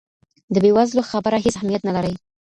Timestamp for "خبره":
1.11-1.37